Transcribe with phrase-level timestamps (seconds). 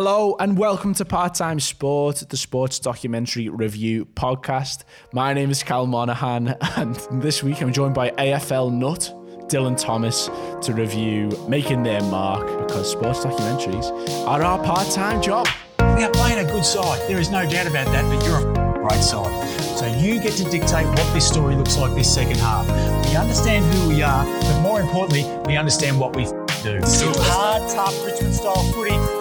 [0.00, 4.84] Hello and welcome to Part Time Sport, the sports documentary review podcast.
[5.12, 9.12] My name is Cal Monahan, and this week I'm joined by AFL nut
[9.48, 10.30] Dylan Thomas
[10.64, 13.90] to review Making Their Mark because sports documentaries
[14.24, 15.48] are our part time job.
[15.80, 17.00] We are playing a good side.
[17.08, 19.48] There is no doubt about that, but you're a great side.
[19.76, 22.68] So you get to dictate what this story looks like this second half.
[23.08, 26.26] We understand who we are, but more importantly, we understand what we
[26.62, 26.78] do.
[26.84, 29.17] Hard, tough Richmond style footy.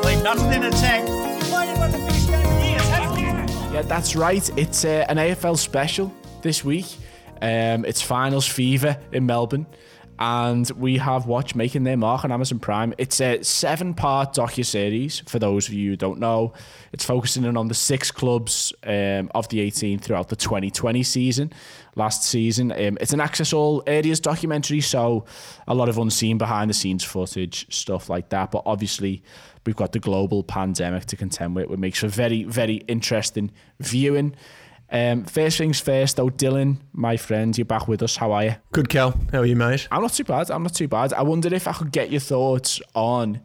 [3.73, 4.49] Yeah, that's right.
[4.57, 6.85] It's uh, an AFL special this week.
[7.41, 9.65] Um, it's finals fever in Melbourne.
[10.19, 12.93] And we have watched Making Their Mark on Amazon Prime.
[12.97, 16.53] It's a seven part docu-series, for those of you who don't know.
[16.91, 21.53] It's focusing in on the six clubs um, of the 18 throughout the 2020 season,
[21.95, 22.71] last season.
[22.71, 25.25] Um, it's an access all areas documentary, so
[25.67, 28.49] a lot of unseen behind the scenes footage, stuff like that.
[28.49, 29.21] But obviously,
[29.67, 34.33] we've got the global pandemic to contend with, which makes for very, very interesting viewing.
[34.89, 38.15] Um, first things first, though, Dylan, my friend, you're back with us.
[38.15, 38.55] How are you?
[38.71, 39.19] Good, Cal.
[39.33, 39.89] How are you, mate?
[39.91, 40.49] I'm not too bad.
[40.49, 41.11] I'm not too bad.
[41.11, 43.41] I wonder if I could get your thoughts on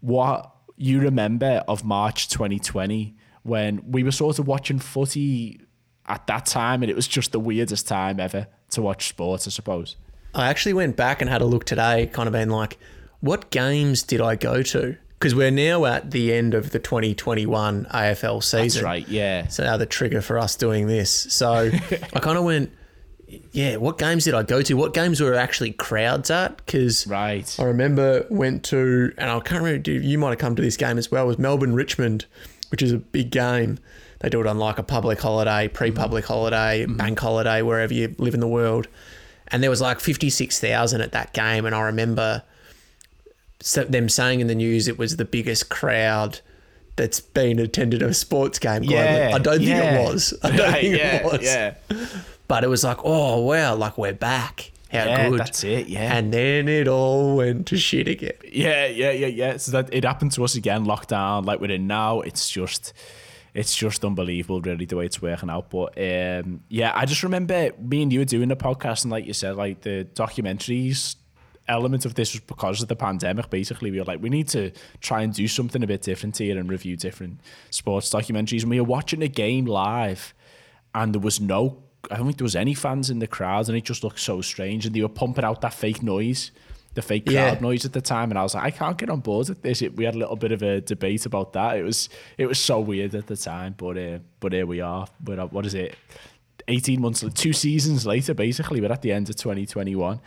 [0.00, 5.62] what you remember of March 2020 when we were sort of watching footy
[6.04, 9.50] at that time, and it was just the weirdest time ever to watch sports, I
[9.50, 9.96] suppose.
[10.34, 12.76] I actually went back and had a look today, kind of being like,
[13.20, 14.98] what games did I go to?
[15.18, 18.60] Because we're now at the end of the 2021 AFL season.
[18.62, 19.46] That's right, yeah.
[19.48, 21.10] So now the trigger for us doing this.
[21.10, 21.52] So
[22.12, 22.72] I kind of went,
[23.52, 24.74] yeah, what games did I go to?
[24.74, 26.58] What games were actually crowds at?
[26.58, 27.54] Because Right.
[27.58, 30.98] I remember went to, and I can't remember, you might have come to this game
[30.98, 32.26] as well, was Melbourne Richmond,
[32.70, 33.78] which is a big game.
[34.20, 36.32] They do it on like a public holiday, pre public mm-hmm.
[36.32, 36.96] holiday, mm-hmm.
[36.96, 38.88] bank holiday, wherever you live in the world.
[39.48, 41.66] And there was like 56,000 at that game.
[41.66, 42.42] And I remember
[43.72, 46.40] them saying in the news it was the biggest crowd
[46.96, 48.90] that's been attended a sports game globally.
[48.90, 50.00] Yeah, I don't think yeah.
[50.00, 50.34] it was.
[50.42, 51.42] I don't think yeah, it was.
[51.42, 51.74] yeah.
[52.46, 54.70] But it was like, oh, wow, like we're back.
[54.90, 55.40] How Yeah, good.
[55.40, 56.14] that's it, yeah.
[56.14, 58.34] And then it all went to shit again.
[58.44, 59.56] Yeah, yeah, yeah, yeah.
[59.56, 62.20] So that it happened to us again, lockdown, like we're in now.
[62.20, 62.92] It's just
[63.54, 65.70] it's just unbelievable, really, the way it's working out.
[65.70, 69.26] But um, yeah, I just remember me and you were doing the podcast, and like
[69.26, 71.16] you said, like the documentaries
[71.68, 73.50] element of this was because of the pandemic.
[73.50, 74.70] Basically, we were like, we need to
[75.00, 78.62] try and do something a bit different here and review different sports documentaries.
[78.62, 80.34] And we were watching a game live,
[80.94, 83.76] and there was no, I don't think there was any fans in the crowd, and
[83.78, 84.84] it just looked so strange.
[84.86, 86.50] And they were pumping out that fake noise,
[86.94, 87.58] the fake crowd Yeah.
[87.60, 89.82] noise at the time, and I was like, I can't get on board with this.
[89.82, 91.76] It, we had a little bit of a debate about that.
[91.76, 92.08] It was
[92.38, 95.06] it was so weird at the time, but uh, but here we are.
[95.20, 95.96] But what is it?
[96.68, 100.20] Eighteen months, two seasons later, basically, we're at the end of 2021.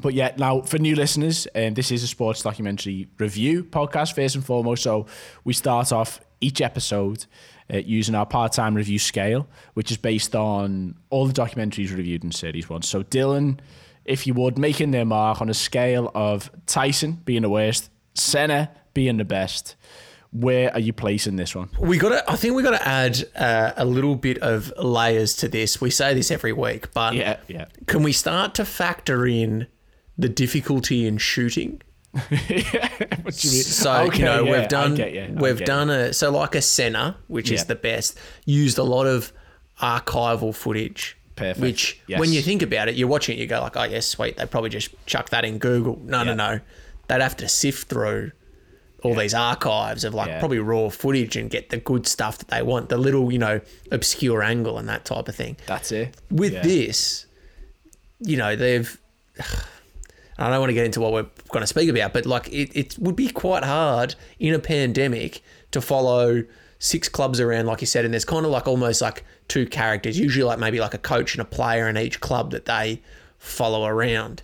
[0.00, 4.34] But yeah, now for new listeners, um, this is a sports documentary review podcast first
[4.34, 4.82] and foremost.
[4.82, 5.06] So
[5.44, 7.26] we start off each episode
[7.72, 12.32] uh, using our part-time review scale, which is based on all the documentaries reviewed in
[12.32, 12.82] series one.
[12.82, 13.58] So Dylan,
[14.04, 18.70] if you would, making their mark on a scale of Tyson being the worst, Senna
[18.94, 19.76] being the best.
[20.32, 21.70] Where are you placing this one?
[21.80, 22.30] We got to.
[22.30, 25.80] I think we got to add uh, a little bit of layers to this.
[25.80, 27.64] We say this every week, but Yeah, yeah.
[27.86, 29.66] can we start to factor in
[30.20, 31.80] the difficulty in shooting?
[32.12, 33.34] what do you mean?
[33.34, 37.16] So Okay, you know yeah, we've done you, we've done a so like a Senna,
[37.28, 39.32] which is the best, used a lot of
[39.80, 41.16] archival footage.
[41.36, 42.20] Perfect, Which yes.
[42.20, 44.36] when you think about it, you're watching it, you go like, oh yes, sweet.
[44.36, 45.98] They probably just chuck that in Google.
[46.04, 46.34] No, Yeah.
[46.34, 46.60] no, no.
[47.08, 48.32] They'd have to sift through
[49.02, 50.38] all these archives of like Yeah.
[50.40, 53.60] probably raw footage and get the good stuff that they want, the little you know
[53.90, 55.56] obscure angle and that type of thing.
[55.66, 56.14] That's it.
[56.30, 56.62] With Yeah.
[56.62, 57.24] this,
[58.20, 59.00] you know, they've.
[60.42, 62.70] I don't want to get into what we're going to speak about, but like it,
[62.74, 65.42] it would be quite hard in a pandemic
[65.72, 66.44] to follow
[66.78, 70.18] six clubs around, like you said, and there's kind of like almost like two characters,
[70.18, 73.02] usually like maybe like a coach and a player in each club that they
[73.38, 74.42] follow around.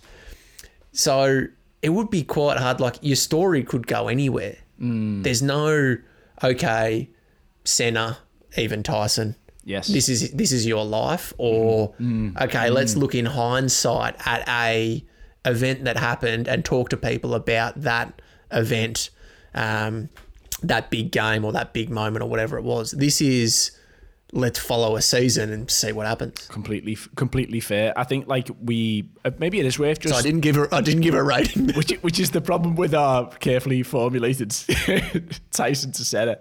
[0.91, 1.47] So
[1.81, 2.79] it would be quite hard.
[2.79, 4.57] Like your story could go anywhere.
[4.79, 5.23] Mm.
[5.23, 5.97] There's no
[6.43, 7.09] okay,
[7.63, 8.19] Senna,
[8.55, 9.35] even Tyson.
[9.63, 9.87] Yes.
[9.87, 12.33] This is this is your life, or mm.
[12.33, 12.41] Mm.
[12.45, 15.03] okay, let's look in hindsight at a
[15.47, 18.21] event that happened and talk to people about that
[18.51, 19.09] event,
[19.53, 20.09] um,
[20.63, 22.91] that big game or that big moment or whatever it was.
[22.91, 23.71] This is
[24.33, 26.47] let's follow a season and see what happens.
[26.47, 27.93] completely completely fair.
[27.97, 30.73] I think like we uh, maybe it is worth just So I didn't give her
[30.73, 31.67] I didn't give her a rating.
[31.75, 34.51] which which is the problem with our carefully formulated
[35.51, 36.39] Tyson to Senna.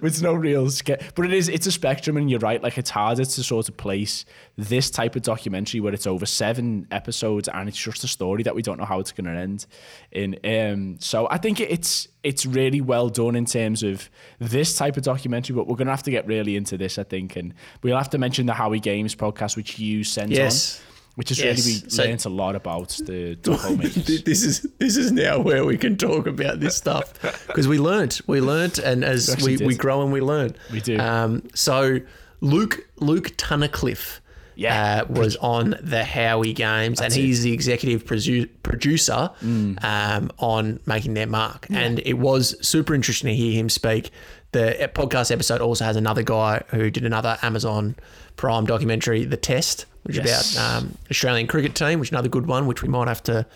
[0.00, 0.98] With no real scare.
[1.14, 2.62] But it is, it's a spectrum, and you're right.
[2.62, 4.24] Like it's harder to sort of place
[4.56, 8.54] this type of documentary where it's over seven episodes and it's just a story that
[8.54, 9.66] we don't know how it's going to end.
[10.12, 14.08] In um, so I think it's it's really well done in terms of
[14.38, 15.56] this type of documentary.
[15.56, 18.10] But we're going to have to get really into this, I think, and we'll have
[18.10, 20.80] to mention the Howie Games podcast, which you sent Yes.
[20.80, 20.91] on.
[21.14, 21.58] Which is Yes.
[21.66, 24.22] really we So- learned a lot about the, the homemakers.
[24.24, 27.12] this is this is now where we can talk about this stuff
[27.48, 30.80] because we learnt we learnt and as actually we, we grow and we learn We
[30.80, 30.98] do.
[30.98, 31.98] um, so
[32.40, 34.20] Luke Luke Tunnicliffe
[34.56, 35.02] Yeah.
[35.02, 37.20] uh, was on the Howie Games and That's it.
[37.20, 39.84] he's the executive produ- producer Mm.
[39.84, 44.10] um, on making their mark and it was super interesting to hear him speak
[44.52, 47.96] the podcast episode also has another guy who did another Amazon
[48.36, 50.50] Prime documentary The Test which Yes.
[50.52, 53.22] is about um, Australian cricket team which is another good one which we might have
[53.24, 53.46] to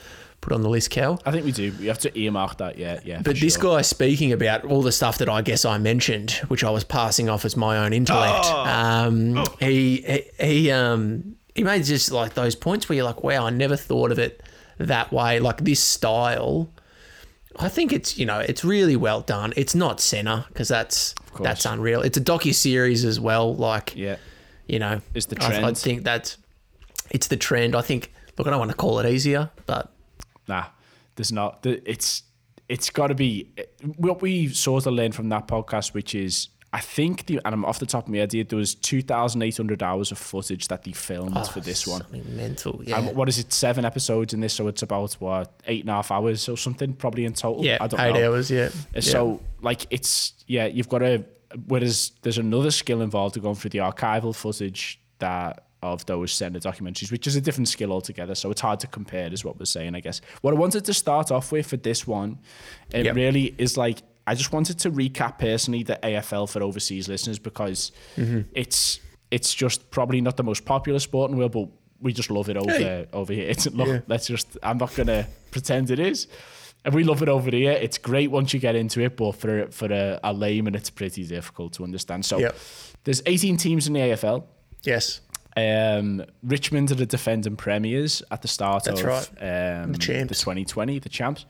[0.40, 1.72] put on the list Cal I think we do.
[1.80, 2.78] We have to earmark that.
[2.78, 3.20] Yeah, yeah.
[3.22, 3.76] but this sure.
[3.76, 7.28] guy speaking about all the stuff that I guess I mentioned, which I was passing
[7.28, 8.64] off as my own intellect, Oh.
[8.66, 13.46] um, he he he, um, he made just like those points where you're like, wow,
[13.46, 14.42] I never thought of it
[14.78, 15.40] that way.
[15.40, 16.68] Like this style,
[17.58, 19.52] I think it's you know it's really well done.
[19.56, 22.02] It's not Senna because that's that's unreal.
[22.02, 23.54] It's a docu series as well.
[23.54, 24.16] Like Yeah.
[24.66, 26.38] you know, It's the I- I, think that's
[27.10, 27.74] it's the trend.
[27.76, 28.12] I think.
[28.38, 29.92] Look, I don't want to call it easier, but
[30.48, 30.66] Nah,
[31.16, 31.64] there's not.
[31.64, 32.22] It's
[32.68, 33.48] it's got to be
[33.96, 37.64] what we sort of learned from that podcast, which is I think the and I'm
[37.64, 40.92] off the top of my head here, there was 2,800 hours of footage that they
[40.92, 42.02] filmed oh, for this one.
[42.02, 42.82] something mental.
[42.84, 42.98] Yeah.
[42.98, 43.50] And what is it?
[43.50, 46.92] Seven episodes in this, so it's about what eight and a half hours or something,
[46.92, 47.64] probably in total.
[47.64, 48.32] yeah, I don't eight know.
[48.32, 48.50] hours.
[48.50, 48.68] Yeah.
[48.92, 49.00] Yeah.
[49.00, 51.24] So like it's yeah, you've got to
[51.66, 56.60] whereas there's another skill involved to going through the archival footage that of those Senna
[56.60, 58.34] documentaries, which is a different skill altogether.
[58.34, 60.20] So it's hard to compare, is what we're saying, I guess.
[60.42, 62.38] What I wanted to start off with for this one,
[62.92, 63.14] it Yep.
[63.16, 67.92] really is like I just wanted to recap personally the AFL for overseas listeners because
[68.16, 68.40] Mm-hmm.
[68.54, 69.00] it's
[69.30, 71.68] it's just probably not the most popular sport in the world, but
[72.00, 73.06] we just love it over Hey.
[73.12, 73.48] over here.
[73.48, 74.00] It's look, Yeah.
[74.08, 76.28] let's just I'm not gonna pretend it is.
[76.84, 77.72] And we love it over here.
[77.72, 81.24] It's great once you get into it, but for for a, a layman, it's pretty
[81.24, 82.24] difficult to understand.
[82.24, 82.56] So Yep.
[83.04, 84.44] there's 18 teams in the AFL.
[84.84, 85.20] yes.
[85.58, 89.28] Um, Richmond are the defending premiers at the start That's of right.
[89.40, 90.40] um, the, champs.
[90.40, 91.46] 2020, the champs.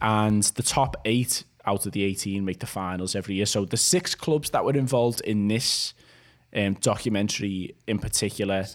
[0.00, 3.46] And the top eight out of the 18 make the finals every year.
[3.46, 5.94] So the six clubs that were involved in this
[6.54, 8.66] um, documentary in particular,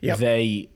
[0.00, 0.18] Yep.
[0.18, 0.68] they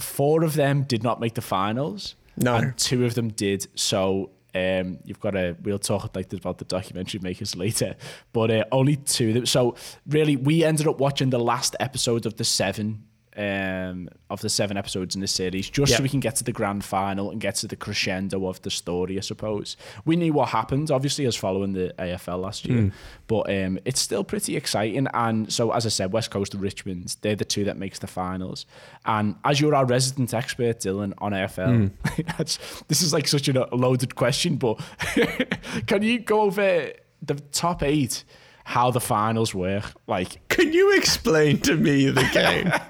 [0.00, 2.16] four of them did not make the finals.
[2.36, 2.54] No.
[2.56, 3.66] And two of them did.
[3.74, 7.94] So um, you've got to, we'll talk like about the documentary makers later,
[8.32, 9.46] but uh, only two of them.
[9.46, 9.76] So
[10.06, 13.04] really, we ended up watching the last episode of the seven.
[13.34, 15.96] Um, of the seven episodes in this series, just Yep.
[15.96, 18.70] so we can get to the grand final and get to the crescendo of the
[18.70, 19.74] story, I suppose.
[20.04, 22.92] We knew what happened, obviously, as following the AFL last year,
[23.28, 25.06] but um, it's still pretty exciting.
[25.14, 28.06] And so, as I said, West Coast and Richmond, they're the two that makes the
[28.06, 28.66] finals.
[29.06, 31.90] And as you're our resident expert, Dylan, on AFL,
[32.36, 32.58] that's,
[32.88, 34.78] this is like such a loaded question, but
[35.86, 36.92] can you go over
[37.22, 38.24] the top eight,
[38.64, 39.84] how the finals work?
[40.06, 42.72] Like, Can you explain to me the game?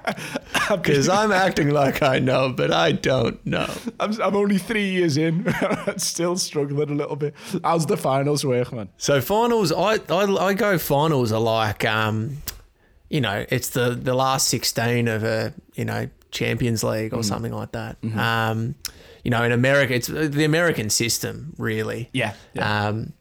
[0.69, 3.69] Because I'm acting like I know, but I don't know.
[3.99, 7.35] I'm, I'm only three years in, I'm still struggling a little bit.
[7.65, 8.87] How's the finals work, man?
[8.97, 12.37] So finals, I, I I go finals are like, um,
[13.09, 17.51] you know, it's the the last sixteen of a you know Champions League or something
[17.53, 17.97] like that.
[18.15, 18.75] Um,
[19.23, 22.09] you know, in America, it's the American system, really.
[22.13, 22.87] Yeah, yeah.
[22.87, 23.13] Um,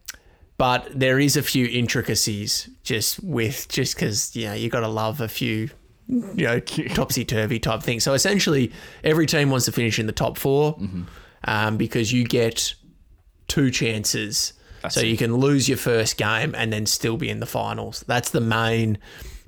[0.63, 4.87] but there is a few intricacies just with just because you know you got to
[4.87, 5.69] love a few
[6.07, 6.61] you know
[6.95, 8.05] topsy turvy type things.
[8.05, 8.71] So essentially,
[9.03, 10.79] every team wants to finish in the top 4
[11.49, 12.75] um, because you get
[13.49, 14.53] two chances.
[14.83, 15.09] That's so it.
[15.09, 18.05] you can lose your first game and then still be in the finals.
[18.07, 18.99] That's the main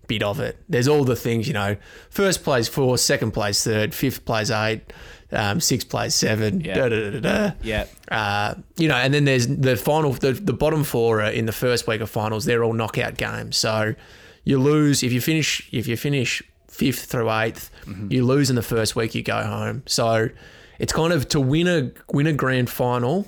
[0.08, 0.58] bit of it.
[0.68, 1.76] There's all the things, you know,
[2.10, 4.92] first plays four, second plays third, fifth plays eight,
[5.34, 6.74] um, sixth plays seven, Yeah.
[6.74, 7.50] da, da, da, da.
[7.62, 7.86] Yeah.
[8.10, 11.52] Uh, you know, and then there's the final, the, the bottom four are in the
[11.52, 12.44] first week of finals.
[12.44, 13.56] They're all knockout games.
[13.56, 13.94] So
[14.44, 17.70] you lose if you finish if you finish fifth through 8th
[18.10, 19.14] you lose in the first week.
[19.14, 19.82] You go home.
[19.86, 20.28] So
[20.78, 23.26] it's kind of to win a win a grand final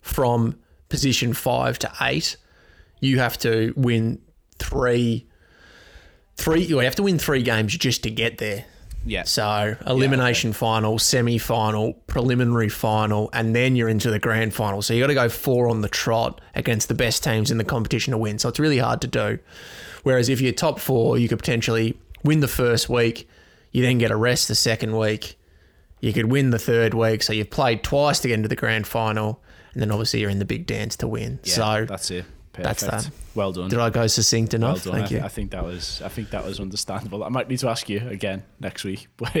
[0.00, 0.56] from
[0.88, 2.36] position five to eight.
[3.00, 4.20] You have to win
[4.58, 5.26] three.
[6.36, 8.64] Three, you have to win three games just to get there.
[9.04, 9.24] Yeah.
[9.24, 14.82] So elimination final, semi final, preliminary final, and then you're into the grand final.
[14.82, 17.64] So you got to go four on the trot against the best teams in the
[17.64, 18.38] competition to win.
[18.38, 19.38] So it's really hard to do.
[20.02, 23.28] Whereas if you're top four, you could potentially win the first week,
[23.72, 25.36] you then get a rest the second week.
[26.00, 28.86] You could win the third week, so you've played twice to get into the grand
[28.86, 29.42] final,
[29.74, 31.40] and then obviously you're in the big dance to win.
[31.44, 32.24] Yeah, so that's it.
[32.52, 33.04] That's Perfect.
[33.04, 33.12] that.
[33.36, 33.70] Well done.
[33.70, 34.84] Did I go succinct well enough?
[34.84, 34.94] done.
[34.94, 35.24] Thank th- you.
[35.24, 37.22] I think that was I think that was understandable.
[37.24, 39.06] I might need to ask you again next week.
[39.16, 39.34] But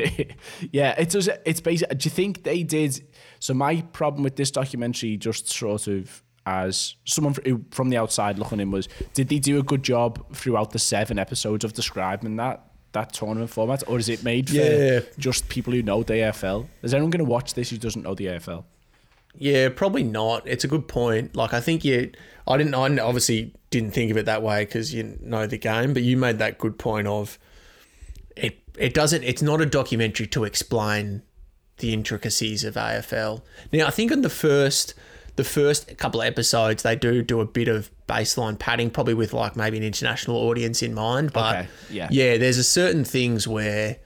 [0.72, 1.28] yeah, it does.
[1.44, 1.88] It's basic.
[1.90, 3.04] Do you think they did?
[3.40, 7.34] So my problem with this documentary, just sort of as someone
[7.70, 11.18] from the outside looking in, was did they do a good job throughout the seven
[11.18, 12.64] episodes of describing that?
[12.92, 15.00] That tournament format, or is it made for Yeah.
[15.18, 16.66] just people who know the AFL?
[16.82, 18.64] Is anyone going to watch this who doesn't know the AFL?
[19.36, 20.46] Yeah, probably not.
[20.46, 21.36] It's a good point.
[21.36, 22.12] Like I think you,
[22.46, 22.74] I didn't.
[22.74, 26.16] I obviously didn't think of it that way because you know the game, but you
[26.16, 27.38] made that good point of
[28.36, 28.58] it.
[28.78, 29.22] It doesn't.
[29.22, 31.22] It's not a documentary to explain
[31.78, 33.42] the intricacies of AFL.
[33.72, 34.94] Now I think in the first,
[35.36, 39.32] the first couple of episodes, they do do a bit of baseline padding, probably with
[39.32, 41.32] like maybe an international audience in mind.
[41.32, 42.08] But Okay, yeah.
[42.10, 43.96] yeah, there's a certain things where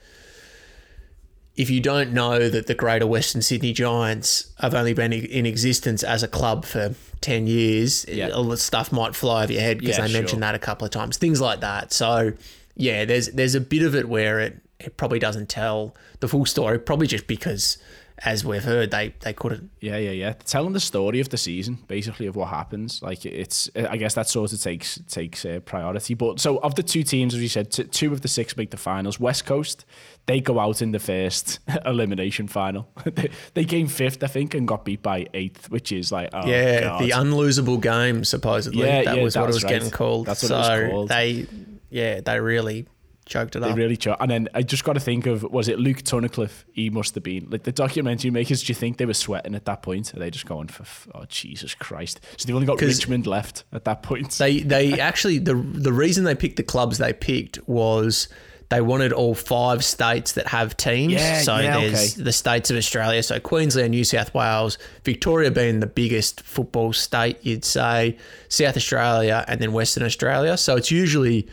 [1.55, 6.03] if you don't know that the Greater Western Sydney Giants have only been in existence
[6.03, 8.29] as a club for 10 years, Yeah.
[8.29, 10.83] all the stuff might fly over your head because Yeah, they mentioned that a couple
[10.85, 11.17] of times.
[11.17, 11.93] Things like that.
[11.93, 12.33] So,
[12.75, 16.45] yeah, there's there's a bit of it where it, it probably doesn't tell the full
[16.45, 17.77] story, probably just because,
[18.19, 19.71] as we've heard, they, they couldn't.
[19.81, 20.33] Yeah, yeah, yeah.
[20.33, 23.01] Telling the story of the season, basically of what happens.
[23.01, 26.13] Like it's, I guess that sort of takes takes uh, priority.
[26.13, 28.71] But so of the two teams, as you said, t- two of the six make
[28.71, 29.19] the finals.
[29.19, 29.85] West Coast,
[30.27, 32.89] they go out in the first elimination final.
[33.05, 36.47] they, they came fifth, I think, and got beat by eighth, which is like, oh
[36.47, 37.01] yeah, God.
[37.01, 38.85] the unlosable game, supposedly.
[38.85, 39.69] Yeah, that yeah, was what it was right.
[39.71, 40.27] getting called.
[40.27, 41.09] That's what so it was called.
[41.09, 41.47] they,
[41.89, 42.87] yeah, they really
[43.25, 43.77] choked it They up.
[43.77, 44.21] really choked.
[44.21, 46.63] And then I just got to think of was it Luke Tunnicliffe?
[46.73, 48.63] He must have been like the documentary makers.
[48.63, 50.13] Do you think they were sweating at that point?
[50.13, 52.21] Are they just going for oh Jesus Christ?
[52.37, 54.31] So they've only got Richmond left at that point.
[54.31, 58.27] They they actually the the reason they picked the clubs they picked was
[58.69, 61.13] they wanted all five states that have teams.
[61.13, 62.23] Yeah, so yeah, there's okay.
[62.23, 67.37] the states of Australia, so Queensland, New South Wales, Victoria being the biggest football state,
[67.43, 68.17] you'd say,
[68.49, 70.57] South Australia, and then Western Australia.
[70.57, 71.47] So it's usually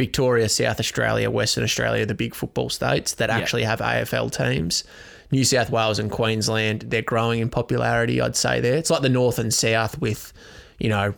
[0.00, 4.82] Victoria, South Australia, Western Australia, the big football states that actually have AFL teams.
[5.30, 8.78] New South Wales and Queensland, they're growing in popularity, I'd say there.
[8.78, 10.32] It's like the North and South with,
[10.78, 11.12] you know,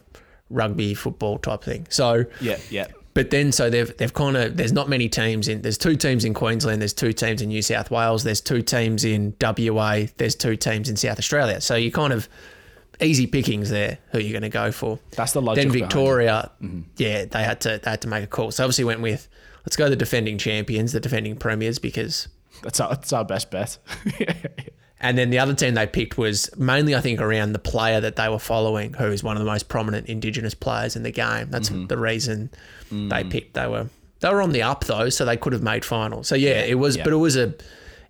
[0.51, 1.87] rugby, football type thing.
[1.91, 2.89] So yeah, yeah.
[3.15, 5.63] but then, so they've they've kind of there's not many teams in.
[5.63, 6.83] There's two teams in Queensland.
[6.83, 8.25] There's two teams in New South Wales.
[8.25, 10.07] There's two teams in WA.
[10.17, 11.61] There's two teams in South Australia.
[11.61, 12.29] So you kind of
[13.03, 13.99] easy pickings there.
[14.13, 14.99] Who you're going to go for?
[15.17, 15.73] That's the logic Then.
[15.73, 16.51] Victoria,
[16.97, 18.51] yeah, they had to they had to make a call.
[18.51, 19.29] So obviously went with
[19.67, 22.29] let's go the defending champions, the defending premiers, because
[22.63, 23.79] That's our, that's our best bet.
[25.01, 28.17] and then the other team they picked was mainly, I think, around the player that
[28.17, 31.51] they were following, who is one of the most prominent Indigenous players in the game.
[31.51, 31.87] That's Mm-hmm.
[31.87, 32.51] the reason
[32.91, 33.09] Mm.
[33.11, 33.55] they picked.
[33.55, 33.89] They were
[34.21, 36.23] they were on the up though, so they could have made final.
[36.23, 37.05] So yeah, it was, yeah.
[37.05, 37.55] but it was a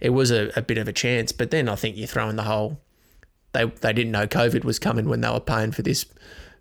[0.01, 1.31] it was a, a bit of a chance.
[1.33, 2.81] But then I think you throw in the whole
[3.53, 6.07] they they didn't know COVID was coming when they were paying for this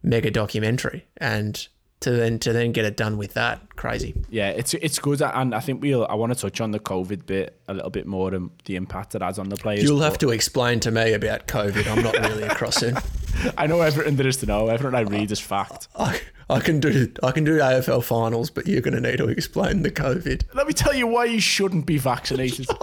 [0.03, 1.67] mega documentary, and
[2.01, 4.15] to then to then get it done with that crazy.
[4.29, 6.05] yeah, it's it's good, and I think we'll.
[6.07, 9.15] I want to touch on the COVID bit a little bit more and the impact
[9.15, 9.83] it has on the players.
[9.83, 11.87] You'll have to explain to me about COVID.
[11.87, 12.97] I'm not really across it.
[13.57, 14.67] I know everything there is to know.
[14.67, 15.87] Everything I read is fact.
[15.95, 16.19] I,
[16.49, 19.83] I can do I can do AFL finals, but you're going to need to explain
[19.83, 20.43] the COVID.
[20.53, 22.67] Let me tell you why you shouldn't be vaccinated.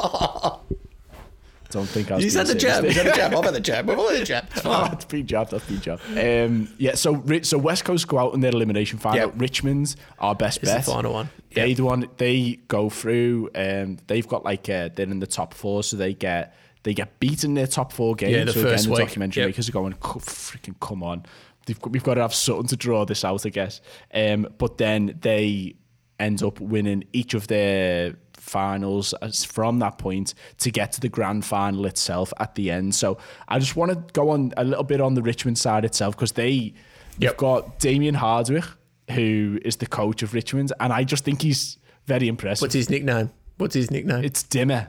[1.71, 2.25] Don't think I was.
[2.25, 2.85] Is that the jab?
[2.85, 3.35] Is that the jab?
[3.35, 3.91] I've had the jab.
[3.91, 4.45] I've had the jab.
[4.57, 5.51] It's Oh, that's been jabbed.
[5.51, 6.03] That's been jabbed.
[6.17, 6.95] Um, yeah.
[6.95, 9.19] So, so West Coast go out in their elimination final.
[9.19, 9.35] Yep.
[9.37, 11.29] Richmond's our best It's the final one.
[11.53, 13.51] They the one they go through.
[13.55, 17.19] Um, they've got like uh, they're in the top four, so they get they get
[17.21, 18.33] beaten in their top four games.
[18.33, 19.49] Yeah, the so first again, the documentary Yep.
[19.51, 21.27] makers are going, "Co- freaking come on.
[21.67, 23.81] They've we've got to have something to draw this out, I guess.
[24.15, 25.75] Um, but then they
[26.19, 28.15] end up winning each of their
[28.49, 32.71] finals uh, as from that point to get to the grand final itself at the
[32.71, 32.95] end.
[32.95, 36.17] So I just want to go on a little bit on the Richmond side itself
[36.17, 36.75] because they
[37.19, 38.65] they've got Damien Hardwick,
[39.11, 42.63] who is the coach of Richmond, and I just think he's very impressive.
[42.63, 43.31] What's his nickname?
[43.59, 44.25] What's his nickname?
[44.25, 44.89] It's Dimma.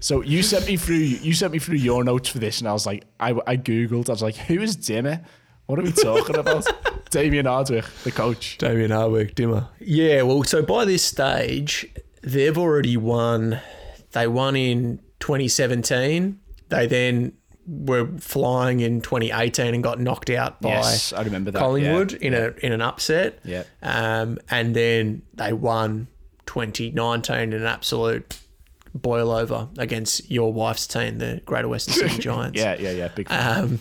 [0.00, 2.72] So you sent me through you sent me through your notes for this, and I
[2.72, 4.08] was like, I, I googled.
[4.08, 5.24] I was like, who is Dimma?
[5.66, 6.66] What are we talking about?
[7.10, 8.58] Damien Hardwick, the coach.
[8.58, 9.68] Damien Hardwick, Dimma.
[9.78, 11.86] Yeah, well, so by this stage,
[12.22, 13.60] they've already won.
[14.12, 16.40] They won in 2017.
[16.68, 17.32] They then
[17.66, 22.18] were flying in 2018 and got knocked out by Yes, I remember that, Collingwood yeah.
[22.20, 23.38] in a in an upset.
[23.44, 23.64] Yeah.
[23.82, 26.08] Um, and then they won
[26.46, 28.38] 2019 in an absolute
[28.94, 32.58] boil over against your wife's team, the Greater Western Sydney Giants.
[32.58, 33.08] Yeah, yeah, yeah.
[33.08, 33.30] Big.
[33.30, 33.80] Um,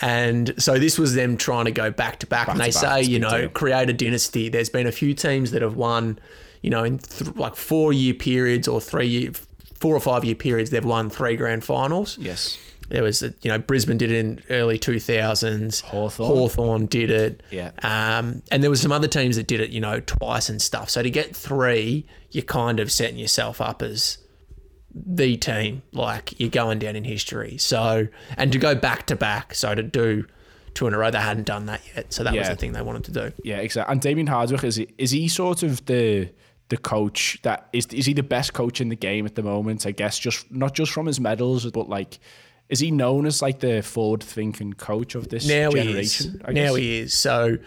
[0.00, 2.48] and so this was them trying to go back to back.
[2.48, 3.48] And they say, you know, deal.
[3.48, 4.48] create a dynasty.
[4.48, 6.18] There's been a few teams that have won,
[6.62, 9.30] you know, in th- like four year periods or three year,
[9.74, 12.18] four or five year periods, they've won three grand finals.
[12.18, 12.58] yes.
[12.90, 15.82] There was, a, you know, Brisbane did it in early 2000s.
[15.82, 16.26] Hawthorn.
[16.26, 17.42] Hawthorn did it.
[17.50, 17.72] Yeah.
[17.82, 20.88] Um, and there was some other teams that did it, you know, twice and stuff.
[20.88, 24.16] So to get three, you're kind of setting yourself up as
[24.94, 25.82] the team.
[25.92, 27.58] Like you're going down in history.
[27.58, 29.54] So, and to go back to back.
[29.54, 30.24] So to do
[30.72, 32.10] two in a row, they hadn't done that yet.
[32.14, 33.32] So that was the thing they wanted to do.
[33.44, 33.92] Yeah, exactly.
[33.92, 36.30] And Damien Hardwick is he, is he sort of the
[36.68, 39.86] the coach that is is he the best coach in the game at the moment?
[39.86, 42.18] I guess just not just from his medals, but like
[42.68, 46.32] is he known as like the forward thinking coach of this now generation?
[46.32, 46.40] he is.
[46.44, 47.14] I Now he is.
[47.14, 47.58] So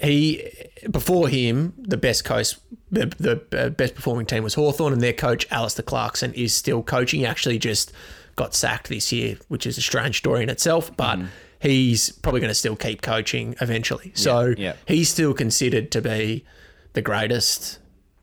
[0.00, 0.50] he
[0.90, 2.56] before him, the best coach,
[2.90, 6.82] the, the uh, best performing team was Hawthorn, and their coach Alastair Clarkson is still
[6.82, 7.20] coaching.
[7.20, 7.92] He actually just
[8.34, 11.18] got sacked this year, which is a strange story in itself, but.
[11.58, 14.12] He's probably going to still keep coaching eventually.
[14.14, 14.74] So yeah.
[14.86, 16.44] he's still considered to be
[16.92, 17.78] the greatest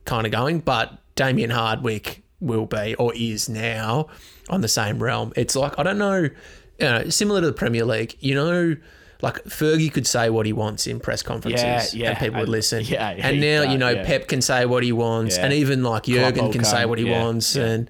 [0.05, 4.07] kind of going, but Damien Hardwick will be or is now
[4.49, 5.31] on the same realm.
[5.35, 6.31] It's like I don't know, you
[6.79, 8.17] know, similar to the Premier League.
[8.19, 8.75] You know,
[9.21, 12.49] like Fergie could say what he wants in press conferences, Yeah, yeah, and people would
[12.49, 12.83] listen.
[12.83, 14.03] yeah, and now that, you know.
[14.03, 17.55] Pep can say what he wants, and even like Jurgen can say what he wants,
[17.55, 17.89] and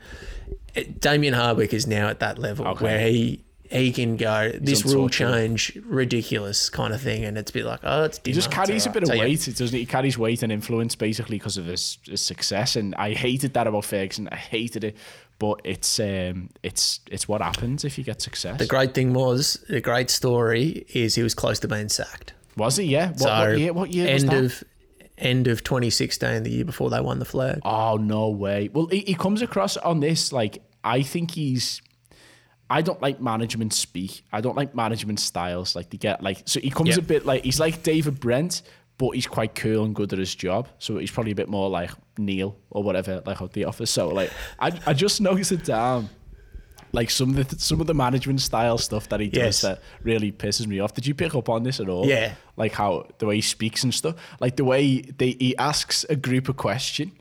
[1.00, 2.84] Damien Hardwick is now at that level Okay.
[2.84, 3.43] where he.
[3.74, 7.80] He can go this rule change, ridiculous kind of thing, and it's a bit like,
[7.84, 9.22] oh, it's He just carries a bit of So, yeah.
[9.22, 9.48] weight.
[9.48, 9.78] It doesn't.
[9.78, 12.76] He carries weight and influence basically because of his, his success.
[12.76, 14.30] And I hated that about Ferguson.
[14.32, 14.96] I hated it,
[15.40, 18.60] but it's um, it's it's what happens if you get success.
[18.60, 22.34] The great thing was the great story is he was close to being sacked.
[22.56, 22.86] was he?
[22.86, 23.10] Yeah.
[23.10, 23.74] What, So what year?
[23.74, 24.64] What year was end of
[25.18, 27.60] end of 2016, the year before they won the flag.
[27.64, 28.70] Oh no way.
[28.72, 31.82] Well, he, he comes across on this like I think he's.
[32.78, 34.26] I don't like management speak.
[34.32, 35.76] I don't like management styles.
[35.76, 37.00] Like to get like so he comes Yeah.
[37.00, 38.62] a bit like he's like David Brent,
[38.98, 40.68] but he's quite cool and good at his job.
[40.80, 43.92] So he's probably a bit more like Neil or whatever, like out the office.
[43.92, 46.10] So like I I just noticed it down.
[46.96, 49.62] Like some of the some of the management style stuff that he does Yes.
[49.62, 50.94] that really pisses me off.
[50.94, 52.06] Did you pick up on this at all?
[52.06, 52.34] Yeah.
[52.56, 54.16] Like how the way he speaks and stuff.
[54.40, 57.12] Like the way they he asks a group a question,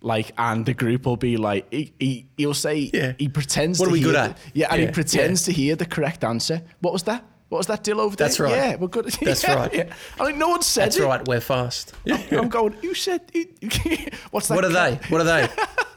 [0.00, 3.12] like and the group will be like he, he he'll say Yeah.
[3.18, 3.78] he pretends.
[3.80, 4.36] What to are we good hear at?
[4.36, 6.62] the- yeah, and Yeah, he pretends to hear the correct answer.
[6.80, 7.24] What was that?
[7.48, 8.26] What was that deal over there?
[8.28, 8.52] That's right.
[8.52, 9.06] Yeah, we're good.
[9.06, 9.74] That's Yeah, right.
[9.74, 9.94] Yeah.
[10.20, 11.04] I mean, no one said That's it.
[11.04, 11.94] right, we're fast.
[12.30, 12.76] I'm going.
[12.82, 13.22] You said.
[14.30, 14.54] What's that?
[14.54, 15.00] What are they?
[15.08, 15.48] What are they?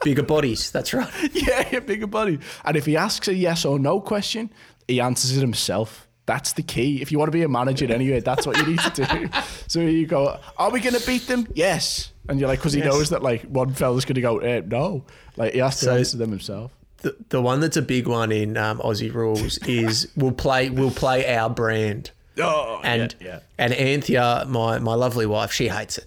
[0.04, 0.72] Bigger bodies.
[0.72, 1.10] That's right.
[1.34, 2.40] yeah, yeah, bigger body.
[2.66, 4.50] And if he asks a yes or no question,
[4.88, 6.08] he answers it himself.
[6.26, 7.02] That's the key.
[7.02, 9.30] If you want to be a manager anyway, that's what you need to do.
[9.68, 11.46] so you go, are we going to beat them?
[11.54, 12.11] Yes.
[12.30, 12.88] And you're like, because he Yes.
[12.94, 15.04] knows that like one fella's going to go, eh, no.
[15.38, 16.72] Like he has to So- answer them himself.
[16.98, 20.92] The, the one that's a big one in um, Aussie rules is we'll play we'll
[20.92, 22.12] play our brand.
[22.38, 23.40] Oh, And yeah, yeah.
[23.58, 26.06] and Anthea, my my lovely wife, she hates it.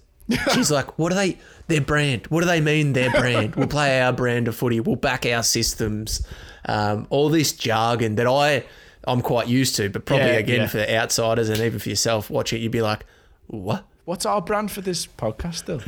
[0.53, 1.37] She's like, "What are they?
[1.67, 2.27] Their brand?
[2.27, 2.93] What do they mean?
[2.93, 3.55] Their brand?
[3.57, 4.79] We'll play our brand of footy.
[4.79, 6.25] We'll back our systems.
[6.67, 8.63] Um, all this jargon that I
[9.05, 12.59] I'm quite used to, but probably Yeah, again for outsiders and even for yourself watching,
[12.59, 13.05] it, you'd be like,
[13.47, 13.83] "What?
[14.05, 15.81] What's our brand for this podcast, though?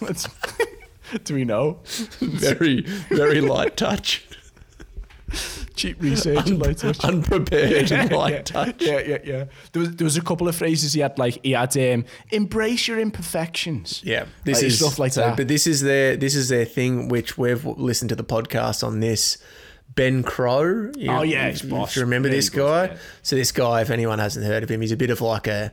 [0.00, 0.28] Let's-
[1.24, 1.78] do we know?
[2.20, 4.24] Very very light touch,
[5.74, 7.04] Cheap research and light touch.
[7.04, 9.44] unprepared and light yeah, touch." Yeah, yeah, yeah.
[9.72, 12.86] There was there was a couple of phrases he had like he had um, embrace
[12.88, 14.00] your imperfections.
[14.04, 15.36] Yeah, this Like, is stuff like so- that.
[15.36, 19.00] But this is their this is their thing, which we've listened to the podcast on
[19.00, 19.38] this.
[19.94, 20.90] Ben Crowe.
[20.96, 22.58] You, Oh, yeah, you, he's you remember Really this good,
[22.90, 22.94] guy?
[22.94, 22.98] yeah.
[23.22, 25.72] So this guy, if anyone hasn't heard of him, he's a bit of like a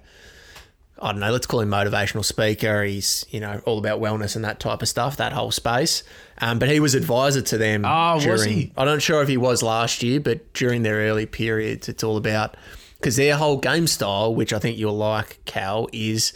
[1.03, 2.81] I don't know, let's call him motivational speaker.
[2.83, 6.01] He's, you know, all about wellness and that type of stuff, that whole space.
[6.39, 7.83] Um, but he was advisor to them.
[7.85, 8.71] Oh, was he?
[8.77, 12.15] I'm not sure if he was last year, but during their early periods, it's all
[12.15, 12.55] about
[12.97, 16.31] because their whole game style, which I think you'll like, Cal, is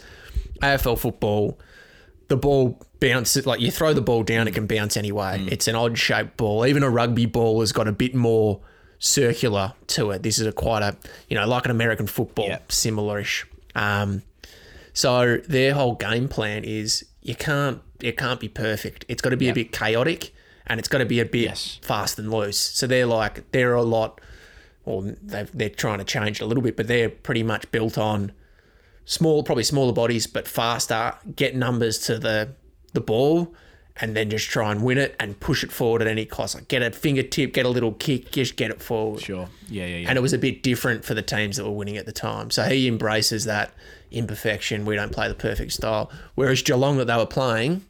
[0.60, 1.58] AFL football.
[2.28, 5.38] The ball bounces like you throw the ball down, it can bounce anyway.
[5.38, 5.50] Mm.
[5.50, 6.66] It's an odd shaped ball.
[6.66, 8.60] Even a rugby ball has got a bit more
[8.98, 10.22] circular to it.
[10.22, 10.94] This is a quite a
[11.28, 12.58] you know like an American football, Yeah.
[12.68, 13.46] similar-ish.
[13.74, 14.22] Um,
[14.98, 19.04] so their whole game plan is you can't it can't be perfect.
[19.08, 20.32] It's got to be a bit chaotic
[20.66, 21.78] and it's got to be a bit Yes.
[21.82, 22.58] fast and loose.
[22.58, 24.20] So they're like they're a lot.
[24.84, 27.96] Well, they've, they're trying to change it a little bit, but they're pretty much built
[27.98, 28.32] on
[29.04, 31.14] small, probably smaller bodies, but faster.
[31.36, 32.54] Get numbers to the
[32.94, 33.54] the ball,
[34.00, 36.54] and then just try and win it and push it forward at any cost.
[36.54, 39.20] Like get a fingertip, get a little kick, just get it forward.
[39.22, 39.48] Sure.
[39.68, 40.08] Yeah, yeah, yeah.
[40.08, 42.50] And it was a bit different for the teams that were winning at the time.
[42.50, 43.72] So he embraces that
[44.10, 44.84] imperfection.
[44.84, 46.10] We don't play the perfect style.
[46.34, 47.84] Whereas Geelong that they were playing,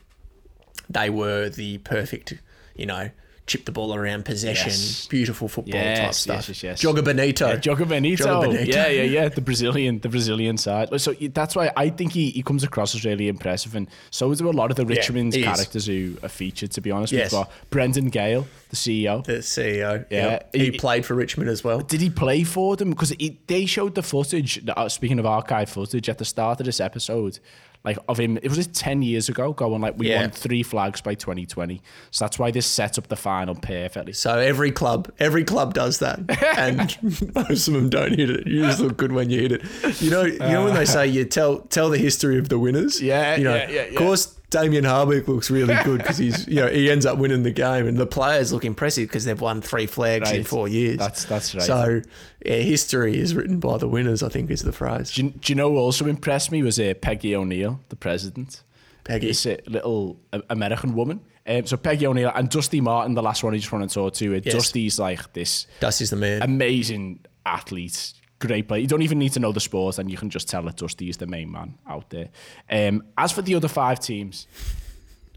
[0.88, 2.34] they were the perfect,
[2.74, 3.10] you know,
[3.48, 5.06] chip the ball around possession, Yes.
[5.08, 6.48] beautiful football Yes, type stuff.
[6.48, 6.82] yes, yes.
[6.82, 7.48] Joga Bonito.
[7.48, 8.24] Yeah, Joga Bonito.
[8.24, 8.62] Joga Bonito.
[8.64, 9.28] Yeah, yeah, yeah.
[9.28, 10.88] The Brazilian, the Brazilian side.
[11.00, 14.48] So that's why I think he, he comes across as really impressive, and so do
[14.48, 15.46] a lot of the Richmond he is.
[15.46, 16.70] characters who are featured.
[16.72, 17.32] To be honest, Yes.
[17.32, 19.24] we've got Brendan Gale, the CEO.
[19.24, 20.04] the CEO.
[20.10, 20.26] Yeah.
[20.30, 20.54] Yep.
[20.54, 21.80] He, He- played for Richmond as well.
[21.80, 22.90] Did he play for them?
[22.90, 23.12] Because
[23.46, 24.62] they showed the footage.
[24.68, 27.38] uh, Speaking of archive footage, at the start of this episode,
[27.84, 30.22] like of him, it was it ten years ago, going like we Yeah.
[30.22, 31.80] won three flags by 2020.
[32.10, 34.12] So that's why this sets up the final perfectly.
[34.12, 36.18] So every club, every club does that,
[36.58, 36.96] and
[37.34, 38.46] most of them don't hit it.
[38.46, 40.02] You just look good when you hit it.
[40.02, 40.86] You know, you know when they uh.
[40.86, 43.00] say you tell tell the history of the winners.
[43.00, 43.98] Yeah, you know, yeah, yeah, Of yeah.
[43.98, 47.50] course, Damien Hardwick looks really good because he's you know he ends up winning the
[47.50, 50.96] game, and the players look impressive because they've won three flags in four years.
[50.98, 51.62] That's- that's right.
[51.64, 52.00] So
[52.44, 54.22] yeah, history is written by the winners.
[54.22, 55.12] I think is the phrase.
[55.12, 58.62] Do you, do you know who also impressed me was uh, Peggy O'Neill, the president.
[59.04, 59.28] Peggy.
[59.28, 61.20] This uh, little uh, American woman.
[61.46, 64.12] Um, so Peggy O'Neill and Dusty Martin, the last one I just want to talk
[64.14, 64.36] to.
[64.36, 64.54] Uh, Yes.
[64.54, 66.42] Dusty's like this Dusty's the man.
[66.42, 68.80] amazing athlete, great player.
[68.80, 71.08] You don't even need to know the sport, and you can just tell that Dusty
[71.08, 72.28] is the main man out there.
[72.70, 74.46] Um, as for the other five teams,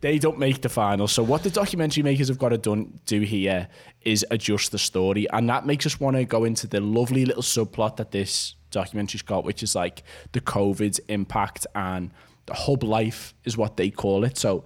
[0.01, 1.07] they don't make the final.
[1.07, 3.67] So what the documentary makers have got to do here
[4.01, 7.43] is adjust the story, and that makes us want to go into the lovely little
[7.43, 12.11] subplot that this documentary's got, which is like the COVID impact and
[12.47, 14.37] the hub life is what they call it.
[14.37, 14.65] So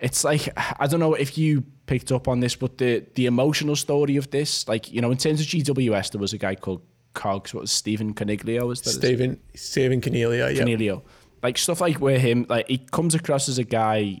[0.00, 0.48] it's like
[0.80, 4.30] I don't know if you picked up on this, but the the emotional story of
[4.30, 6.82] this, like you know, in terms of GWS, there was a guy called
[7.14, 10.54] Cogs, what was Stephen Coniglio, Was that Stephen Stephen Coniglio.
[10.54, 10.62] Yeah.
[10.62, 11.02] Coniglio.
[11.42, 14.18] Like stuff like where him, like he comes across as a guy.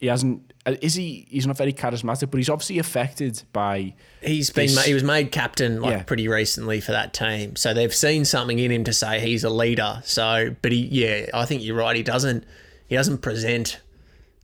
[0.00, 0.52] He hasn't.
[0.66, 1.26] uh, Is he?
[1.30, 3.94] He's not very charismatic, but he's obviously affected by.
[4.22, 6.02] He's been he was made captain like Yeah.
[6.02, 9.50] pretty recently for that team, so they've seen something in him to say he's a
[9.50, 10.02] leader.
[10.04, 11.96] So, but he, yeah, I think you're right.
[11.96, 12.44] He doesn't
[12.88, 13.80] he doesn't present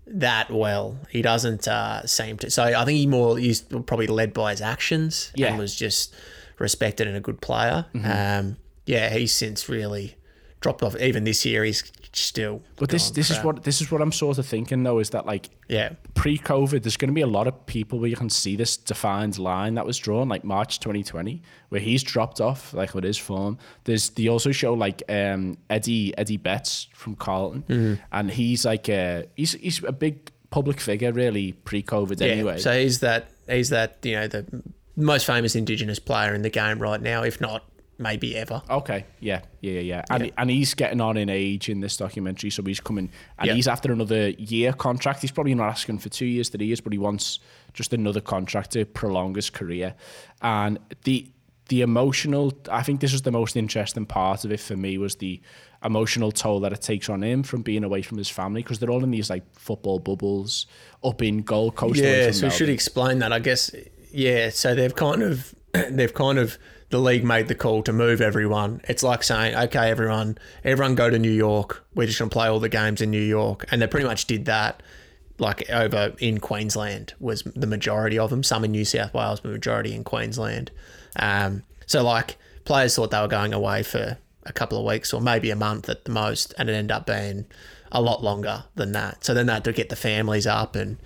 [0.07, 0.99] that well.
[1.11, 2.51] He doesn't uh, seem to.
[2.51, 5.49] So I think he more he's probably led by his actions Yeah.
[5.49, 6.15] and was just
[6.61, 7.87] respected and a good player.
[8.05, 10.14] Um, yeah, he's since really
[10.61, 10.94] dropped off.
[10.96, 12.62] Even this year, he's still.
[12.77, 15.25] But this this is what this is what I'm sort of thinking though is that
[15.27, 15.90] like Yeah.
[16.14, 19.38] pre-COVID, there's going to be a lot of people where you can see this defined
[19.38, 23.59] line that was drawn, like March 2020, where he's dropped off, like with his form.
[23.85, 28.03] There's they also show like um, Eddie Eddie Betts from Carlton, Mm-hmm.
[28.12, 32.20] and he's like a he's he's a big public figure, really pre-COVID.
[32.20, 32.27] Yeah.
[32.33, 34.44] Anyway, So he's that he's that you know the
[35.01, 37.65] most famous Indigenous player in the game right now, if not
[37.99, 38.63] maybe ever.
[38.71, 40.05] Okay, yeah, yeah, yeah, yeah.
[40.09, 40.31] And, Yeah.
[40.39, 43.55] and he's getting on in age in this documentary, so he's coming, and Yeah.
[43.55, 45.21] he's after another year contract.
[45.21, 47.41] He's probably not asking for two years, three years, but he wants
[47.75, 49.95] just another contract to prolong his career.
[50.43, 51.27] And the
[51.69, 55.15] the emotional, I think this was the most interesting part of it for me was
[55.17, 55.41] the
[55.85, 58.91] emotional toll that it takes on him from being away from his family because they're
[58.91, 60.67] all in these like football bubbles
[61.05, 62.01] up in Gold Coast.
[62.01, 63.33] Yeah, so we should explain that.
[63.33, 63.71] I guess
[64.12, 64.51] yeah.
[64.51, 66.59] So they've kind of they've kind of
[66.90, 68.81] the league made the call to move everyone.
[68.88, 71.85] It's like saying, okay, everyone, everyone go to New York.
[71.94, 74.44] We're just gonna play all the games in New York, and they pretty much did
[74.46, 74.83] that.
[75.38, 78.42] Like over in Queensland was the majority of them.
[78.42, 80.70] Some in New South Wales, but majority in Queensland.
[81.16, 85.20] Um, so like players thought they were going away for a couple of weeks or
[85.20, 87.46] maybe a month at the most, and it ended up being
[87.92, 89.25] a lot longer than that.
[89.25, 90.99] So then they had to get the families up, and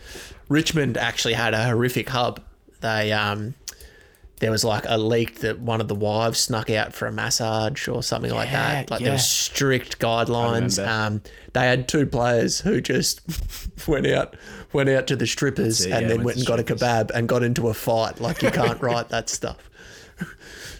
[0.48, 2.40] Richmond actually had a horrific hub.
[2.84, 3.54] They um,
[4.40, 7.88] there was like a leak that one of the wives snuck out for a massage
[7.88, 8.90] or something like that.
[8.90, 9.04] Like yeah.
[9.04, 10.84] there was strict guidelines.
[10.86, 11.22] Um,
[11.54, 13.22] they had two players who just
[13.88, 14.36] went out
[14.74, 16.72] went out to the strippers That's it, and yeah, then went went to and got
[16.72, 18.20] a kebab and got into a fight.
[18.20, 19.70] Like you can't write that stuff.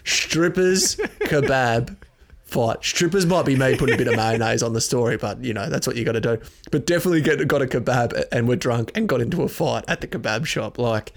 [0.03, 1.97] Strippers kebab
[2.43, 2.83] fight.
[2.83, 5.69] Strippers might be me putting a bit of mayonnaise on the story, but you know
[5.69, 6.37] that's what you got to do.
[6.69, 10.01] But definitely get got a kebab and were drunk and got into a fight at
[10.01, 10.77] the kebab shop.
[10.77, 11.13] Like,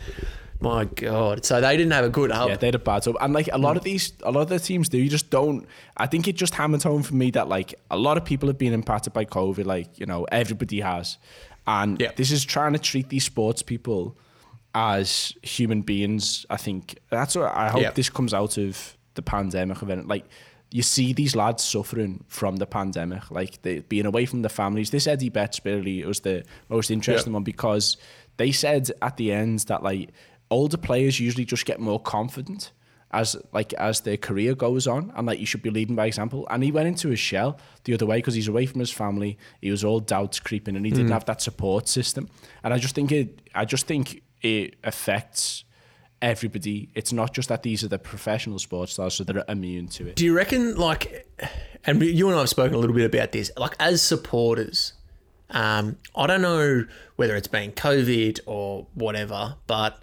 [0.61, 1.44] my god!
[1.44, 2.49] So they didn't have a good hub.
[2.49, 3.16] Yeah, they had a bad sub.
[3.21, 4.99] And like a lot of these, a lot of the teams do.
[4.99, 5.66] You just don't.
[5.97, 8.59] I think it just hammered home for me that like a lot of people have
[8.59, 9.64] been impacted by COVID.
[9.66, 11.18] Like you know, everybody has,
[11.66, 12.11] and Yeah.
[12.16, 14.16] this is trying to treat these sports people
[14.75, 16.44] as human beings.
[16.51, 17.90] I think that's what I hope Yeah.
[17.92, 20.09] this comes out of the pandemic event.
[20.09, 20.25] Like
[20.71, 24.90] you see these lads suffering from the pandemic, like they being away from the families.
[24.90, 27.97] This Eddie Betts really was the most interesting one because
[28.37, 30.11] they said at the end that like
[30.51, 32.73] older players usually just get more confident
[33.11, 35.13] as like as their career goes on.
[35.17, 36.47] And like you should be leading by example.
[36.51, 39.39] And he went into his shell the other way because he's away from his family.
[39.61, 42.29] He was all doubts creeping and he didn't have that support system.
[42.63, 45.65] And i just think it i just think it affects
[46.21, 46.91] everybody.
[46.95, 50.17] It's not just that these are the professional sports stars so they're immune to it.
[50.17, 51.27] Do you reckon, like,
[51.85, 54.95] and you and I have spoken a little bit about this, like, as supporters,
[55.51, 56.85] um, I don't know
[57.17, 60.03] whether it's been COVID or whatever, but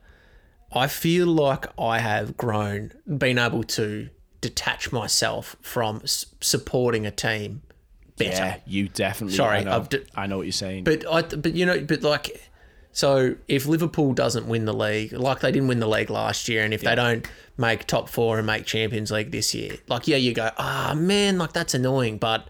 [0.75, 4.09] I feel like I have grown, been able to
[4.41, 7.61] detach myself from s- supporting a team
[8.17, 8.31] better.
[8.31, 9.35] Yeah, you definitely.
[9.37, 10.83] Sorry, I know, I've d- I know what you're saying.
[10.83, 12.49] But I, but you know, but like,
[12.91, 16.63] so if Liverpool doesn't win the league, like they didn't win the league last year,
[16.63, 20.17] and if they don't make top four and make Champions League this year, like yeah,
[20.17, 22.17] you go, ah man, like that's annoying.
[22.17, 22.47] But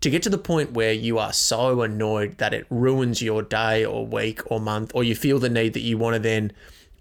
[0.00, 3.84] to get to the point where you are so annoyed that it ruins your day
[3.84, 6.52] or week or month, or you feel the need that you want to then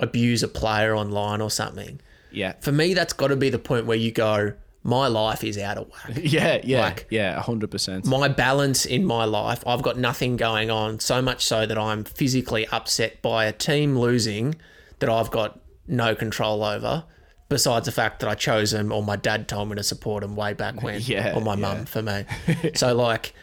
[0.02, 2.02] abuse a player online or something.
[2.32, 5.58] yeah, For me, that's got to be the point where you go, my life is
[5.60, 8.06] out of whack yeah, yeah, Like- yeah, hundred percent.
[8.06, 12.04] my balance in my life, I've got nothing going on, so much so that I'm
[12.04, 14.56] physically upset by a team losing
[15.00, 17.04] that I've got no control over,
[17.50, 20.36] besides the fact that I chose them or my dad told me to support them
[20.36, 21.60] way back when, Yeah, or my yeah.
[21.60, 22.26] mum for me.
[22.76, 23.34] so, like,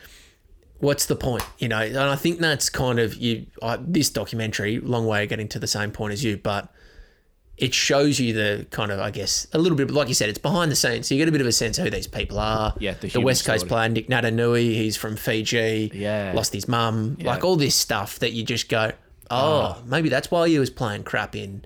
[0.81, 1.45] what's the point?
[1.59, 3.47] You know, and I think that's kind of you.
[3.63, 6.73] I, this documentary, long way of getting to the same point as you, but
[7.57, 10.39] it shows you the kind of, I guess, a little bit, like you said, it's
[10.39, 11.09] behind the scenes.
[11.09, 12.73] So you get a bit of a sense of who these people are.
[12.79, 15.91] Yeah, the the, West Coast player, Nick Naitanui, he's from Fiji.
[15.93, 16.33] Yeah.
[16.35, 17.17] Lost his mum.
[17.21, 18.93] Like all this stuff that you just go,
[19.31, 19.77] Ah.
[19.79, 21.65] oh, maybe that's why he was playing crap in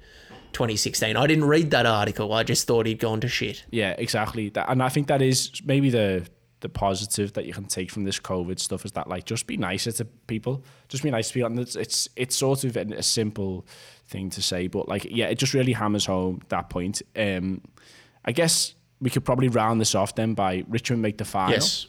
[0.53, 1.17] 2016.
[1.17, 2.33] I didn't read that article.
[2.33, 3.65] I just thought he'd gone to shit.
[3.71, 4.49] Yeah, exactly.
[4.49, 6.27] That, and I think that is maybe the
[6.63, 9.57] the positive that you can take from this COVID stuff is that like just be
[9.57, 11.51] nicer to people, just be nice to people.
[11.51, 13.67] And it's it's, it's sort of a, simple
[14.07, 17.03] thing to say, but like yeah, it just really hammers home that point.
[17.15, 17.61] Um,
[18.25, 21.53] I guess we could probably round this off then by Richmond make the final.
[21.53, 21.87] Yes.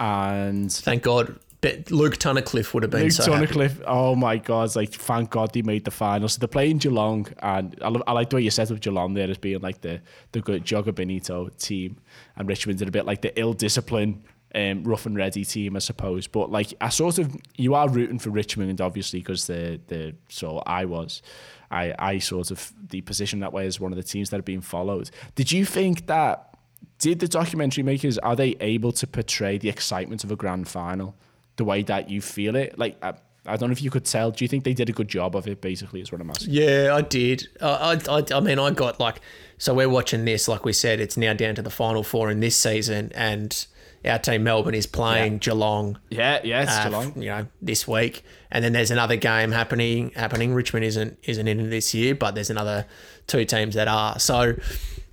[0.00, 1.38] and Thank God.
[1.64, 3.32] But Luke Tunnicliffe would have been Luke so.
[3.32, 6.28] Tunnicliffe, oh my God, like thank God they made the final.
[6.28, 9.14] So they're playing Geelong, and I, love, I like the way you set up Geelong
[9.14, 11.96] there as being like the the good Joga Bonito team,
[12.36, 14.24] and Richmond's a bit like the ill disciplined,
[14.54, 16.26] um, rough and ready team, I suppose.
[16.26, 20.58] But like, I sort of you are rooting for Richmond, obviously, because the the so
[20.66, 21.22] I was.
[21.70, 24.42] I, I sort of the position that way as one of the teams that are
[24.42, 25.10] being followed.
[25.34, 26.56] Did you think that
[26.98, 31.16] did the documentary makers are they able to portray the excitement of a grand final
[31.56, 32.78] the way that you feel it?
[32.78, 33.14] Like I,
[33.46, 34.30] I don't know if you could tell.
[34.30, 35.60] Do you think they did a good job of it?
[35.60, 36.52] Basically, is what I'm asking.
[36.54, 37.46] Yeah, I did.
[37.60, 39.20] I, I, I- I mean, I got like,
[39.58, 42.40] so we're watching this, like we said, it's now down to the final four in
[42.40, 43.66] this season, and
[44.04, 45.38] our team Melbourne is playing Yeah.
[45.38, 45.98] Geelong.
[46.10, 47.22] Yeah, yeah, uh, Geelong.
[47.22, 50.10] you know, this week, and then there's another game happening.
[50.16, 50.54] Happening.
[50.54, 52.86] Richmond isn't isn't in this year, but there's another
[53.26, 54.18] two teams that are.
[54.18, 54.54] So,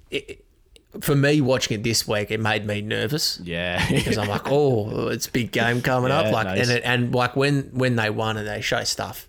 [0.09, 0.43] it,
[0.99, 5.07] for me, watching it this week, it made me nervous Yeah, because I'm like, oh,
[5.07, 6.33] it's big game coming Yeah, up.
[6.33, 6.61] Like, nice.
[6.67, 9.27] and it, and like when when they won and they show stuff,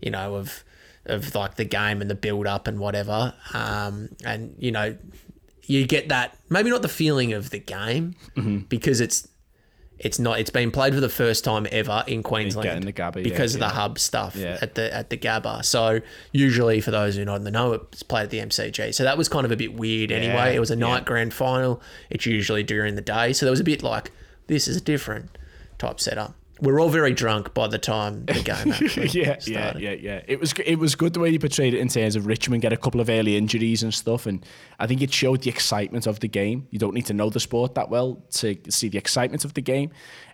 [0.00, 0.62] you know, of
[1.06, 4.96] of like the game and the build up and whatever, um, and you know,
[5.64, 8.58] you get that maybe not the feeling of the game Mm-hmm.
[8.68, 9.26] because it's
[10.02, 13.22] it's not it's been played for the first time ever in Queensland the Gabba, yeah,
[13.22, 13.68] because of yeah.
[13.68, 14.58] the hub stuff Yeah.
[14.62, 15.64] at the at the Gabba.
[15.64, 16.00] So
[16.32, 18.94] usually for those who not in the know, it's played at the MCG.
[18.94, 20.32] So that was kind of a bit weird anyway.
[20.34, 21.04] Yeah, It was a night yeah.
[21.04, 21.80] grand final.
[22.08, 23.32] It's usually during the day.
[23.34, 24.10] So there was a bit like
[24.46, 25.36] this is a different
[25.78, 26.34] type setup.
[26.60, 29.82] We're all very drunk by the time the game actually yeah, yeah, started.
[29.82, 30.22] yeah, yeah.
[30.26, 32.72] It was it was good the way you portrayed it in terms of Richmond get
[32.72, 34.44] a couple of early injuries and stuff, and
[34.78, 36.66] I think it showed the excitement of the game.
[36.70, 39.62] You don't need to know the sport that well to see the excitement of the
[39.62, 39.90] game.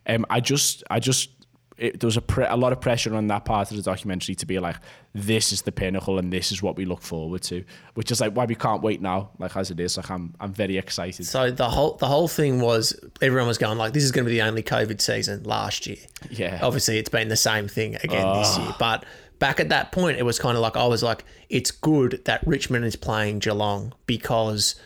[0.07, 1.31] Um, I just, I just.
[1.79, 4.35] It, there was a, pre- a lot of pressure on that part of the documentary
[4.37, 4.77] to be like,
[5.15, 8.33] this is the pinnacle and this is what we look forward to, which is like
[8.33, 9.97] why we can't wait now, like as it is.
[9.97, 11.27] Like I'm, I'm very excited.
[11.27, 14.31] So the whole the whole thing was everyone was going like this is going to
[14.31, 15.99] be the only COVID season last year.
[16.31, 16.61] Yeah.
[16.63, 18.65] Obviously, it's been the same thing again this ah.
[18.65, 18.75] year.
[18.79, 19.05] But
[19.39, 22.47] back at that point, it was kind of like I was like, it's good that
[22.47, 24.77] Richmond is playing Geelong because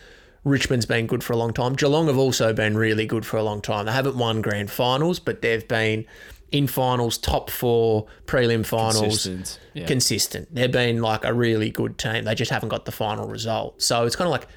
[0.43, 1.75] Richmond's been good for a long time.
[1.75, 3.85] Geelong have also been really good for a long time.
[3.85, 6.05] They haven't won grand finals, but they've been
[6.51, 9.85] in finals, top four, prelim finals, Consistent, yeah.
[9.85, 10.53] consistent.
[10.53, 12.25] They've been like a really good team.
[12.25, 13.81] They just haven't got the final result.
[13.81, 14.47] So it's kind of like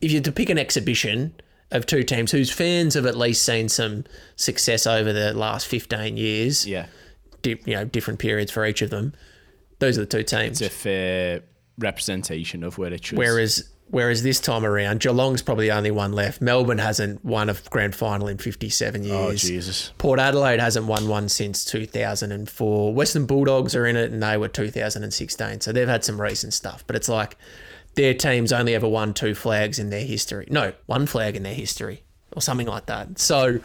[0.00, 1.34] if you had to pick an exhibition
[1.72, 4.04] of two teams whose fans have at least seen some
[4.36, 6.86] success over the last 15 years, yeah,
[7.42, 9.12] di- you know, different periods for each of them,
[9.80, 10.60] those are the two teams.
[10.60, 11.42] it's a fair
[11.78, 13.18] representation of where it should.
[13.18, 16.40] Whereas whereas this time around, Geelong's probably the only one left.
[16.40, 19.14] Melbourne hasn't won a grand final in 57 years.
[19.14, 22.92] oh Jesus, Port Adelaide hasn't won one since 2004.
[22.94, 25.60] Western Bulldogs are in it and they were 2016.
[25.60, 26.82] So they've had some recent stuff.
[26.86, 27.36] But it's like
[27.94, 30.48] their teams only ever won two flags in their history.
[30.50, 32.02] No, one flag in their history
[32.34, 33.18] or something like that.
[33.18, 33.60] So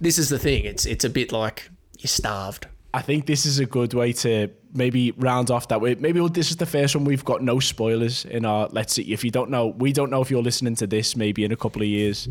[0.00, 0.64] this is the thing.
[0.64, 2.66] It's it's a bit like you're starved.
[2.92, 5.94] I think this is a good way to maybe round off that way.
[5.94, 8.68] Maybe we'll- this is the first one we've got no spoilers in our.
[8.72, 11.44] Let's see if you don't know, we don't know if you're listening to this maybe
[11.44, 12.28] in a couple of years.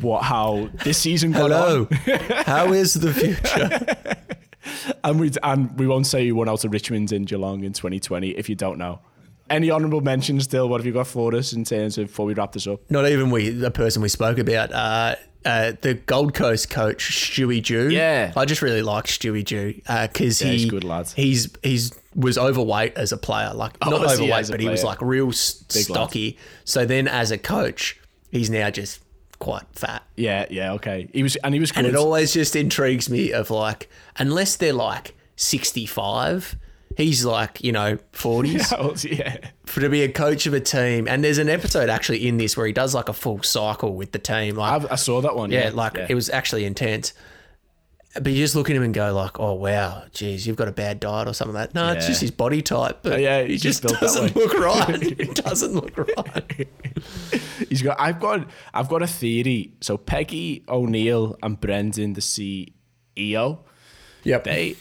[0.00, 1.86] What how this season got on,
[2.46, 4.16] How is the future?
[5.04, 8.30] and we and we won't say you won out of Richmond in Geelong in 2020
[8.30, 9.00] if you don't know.
[9.50, 10.68] Any honourable mentions still?
[10.68, 12.80] What have you got for us in terms of before we wrap this up?
[12.90, 17.62] Not even we, the person we spoke about, uh, uh, the Gold Coast coach Stewie
[17.62, 17.88] Dew.
[17.88, 18.32] Yeah.
[18.36, 21.08] I just really like Stewie Dew because Yeah, he, he's good lad.
[21.14, 25.00] He's he's was overweight as a player, like Oh, not overweight, but he was like
[25.00, 26.38] real Big stocky.
[26.64, 27.98] So then, as a coach,
[28.30, 29.00] he's now just
[29.38, 30.02] quite fat.
[30.16, 31.08] Yeah, yeah, okay.
[31.12, 31.84] He was, and he was good.
[31.84, 36.56] And it always just intrigues me of like, unless they're like 65,
[36.96, 39.10] he's like, you know, 40s.
[39.18, 39.38] yeah.
[39.66, 41.08] For to be a coach of a team.
[41.08, 44.12] And there's an episode actually in this where he does like a full cycle with
[44.12, 44.56] the team.
[44.56, 45.50] Like, I've, I saw that one.
[45.50, 46.06] yeah, Yeah, like yeah.
[46.08, 47.12] it was actually intense.
[48.14, 50.72] But you just look at him and go like, "Oh wow, geez, you've got a
[50.72, 52.98] bad diet or something like that." No, it's just his body type.
[53.00, 55.02] But Oh, yeah, he just just doesn't look right.
[55.18, 56.68] it doesn't look right.
[57.70, 57.98] He's got.
[57.98, 58.46] I've got.
[58.74, 59.72] I've got a theory.
[59.80, 63.60] So Peggy O'Neill and Brendan, the CEO,
[64.24, 64.76] Yep, they.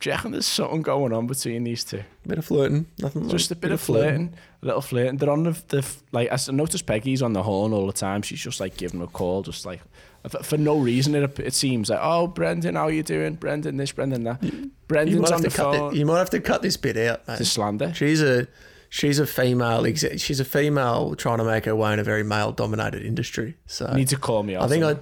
[0.00, 2.02] Do you reckon there's something going on between these two?
[2.24, 3.28] A bit of flirting, nothing.
[3.28, 4.32] Just a bit, of flirting,
[4.62, 5.16] a little flirting.
[5.16, 6.30] They're on the, the like.
[6.30, 8.22] I noticed Peggy's on the horn all the time.
[8.22, 9.80] She's just like giving a call, just like
[10.28, 11.16] for, no reason.
[11.16, 13.34] It it seems like, oh, Brendan, how you doing?
[13.34, 14.40] Brendan, this, Brendan, that.
[14.44, 15.92] You Brendan's might, on have the to cut phone.
[15.92, 17.38] thi- you might have to cut this bit out, mate.
[17.38, 17.92] to slander.
[17.92, 18.46] She's a
[18.88, 19.84] she's a female.
[19.94, 23.56] She's a female trying to make her way in a very male dominated industry.
[23.66, 24.62] So You need to call me out.
[24.62, 24.96] I think I.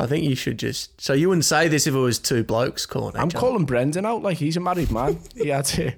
[0.00, 1.00] I think you should just.
[1.00, 3.16] So you wouldn't say this if it was two blokes calling.
[3.16, 5.18] I'm calling Brendan out like he's a married man.
[5.36, 5.92] he had to,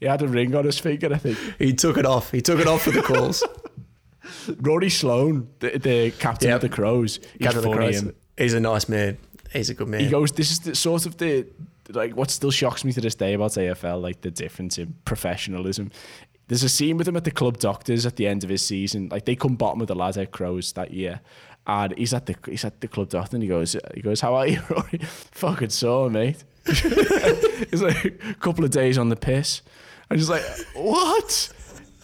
[0.00, 1.12] he had a ring on his finger.
[1.12, 1.38] I think.
[1.58, 2.30] He took it off.
[2.30, 3.42] He took it off for the calls.
[4.60, 6.56] Rory Sloane, the, the captain Yep.
[6.56, 7.92] of the Crows, he's Captain of the funny.
[8.00, 8.12] Crows.
[8.36, 9.18] He's a nice man.
[9.52, 10.00] He's a good man.
[10.00, 11.46] He goes, "This is the sort of the
[11.90, 15.90] like what still shocks me to this day about AFL, like the difference in professionalism."
[16.48, 19.08] There's a scene with him at the club doctors at the end of his season.
[19.10, 21.20] Like they come bottom of the ladder, Crows that year,
[21.66, 24.34] and he's at the he's at the club doctor and he goes, he goes, "How
[24.34, 24.98] are you, Rory?
[25.32, 29.60] Fucking sore, mate." He's like a couple of days on the piss.
[30.10, 30.42] I'm just like,
[30.74, 31.52] what?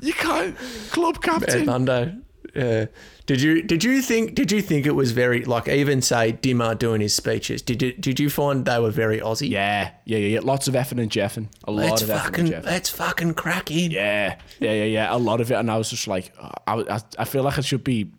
[0.02, 0.54] You can't
[0.90, 1.64] club captain.
[1.66, 2.22] Edmundo.
[2.54, 2.86] Yeah.
[3.26, 6.76] Did you did you think did you think it was very like even say Dimma
[6.78, 7.62] doing his speeches?
[7.62, 9.48] Did you did you find they were very Aussie?
[9.48, 10.40] Yeah, yeah, yeah, yeah.
[10.42, 11.46] Lots of effing and jeffing.
[11.64, 12.66] A lot Let's of effing fucking and jeffing.
[12.66, 13.92] let's fucking crack in.
[13.92, 15.14] Yeah, yeah, yeah, yeah.
[15.14, 16.32] A lot of it, and I was just like,
[16.66, 18.10] I, I, I feel like I should be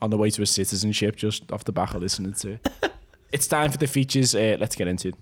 [0.00, 2.58] on the way to a citizenship just off the back of listening to.
[3.32, 4.34] it's time for the features.
[4.34, 5.14] Uh, let's get into it.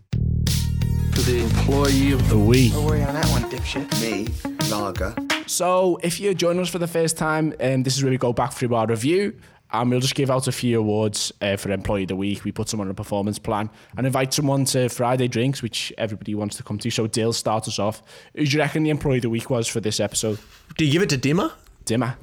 [1.15, 2.73] For the employee of The week.
[2.73, 3.91] Don't worry on that one, dipshit.
[4.03, 4.29] Me,
[4.71, 5.15] lager.
[5.47, 8.33] So, if you're joining us for the first time, um, this is where we go
[8.33, 9.39] back through our review.
[9.73, 12.45] And we'll just give out a few awards uh, for Employee of the Week.
[12.45, 16.37] We put someone on a performance plan and invite someone to Friday drinks, which everybody
[16.37, 16.91] wants to come to.
[16.91, 18.01] So, Dale, start us off.
[18.37, 20.39] Who do you reckon the Employee of the Week was for this episode?
[20.77, 21.53] Do you give it to Dimma?
[21.85, 22.17] Dimma.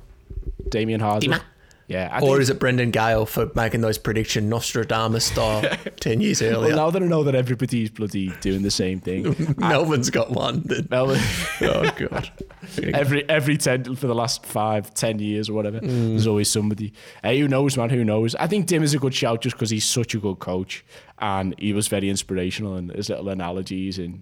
[0.70, 1.32] Damien Hardwick.
[1.32, 1.42] Dimma.
[1.88, 2.10] Yeah.
[2.12, 5.62] I Or think- is it Brendan Gale for making those prediction Nostradamus style
[6.00, 6.76] ten years Well, earlier?
[6.76, 9.36] now that I know that everybody's bloody doing the same thing.
[9.58, 10.62] Melbourne's got one.
[10.66, 11.20] That, Melbourne,
[11.62, 12.32] oh god.
[12.94, 16.10] every every ten for the last five, ten years or whatever, Mm.
[16.12, 16.94] there's always somebody.
[17.22, 17.90] Hey, who knows, man?
[17.90, 18.34] Who knows?
[18.36, 20.86] I think Dim is a good shout just because he's such a good coach
[21.20, 24.22] and he was very inspirational and his little analogies and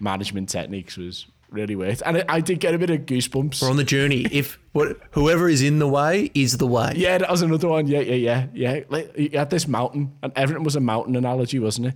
[0.00, 2.02] management techniques was really worth.
[2.04, 3.62] And I, I did get a bit of goosebumps.
[3.62, 4.26] We're on the journey.
[4.30, 6.92] If what whoever is in the way is the way.
[6.96, 7.86] yeah, that was another one.
[7.86, 8.84] Yeah, yeah, yeah, yeah.
[8.88, 11.94] Like, you had this mountain, and everything was a mountain analogy, wasn't it?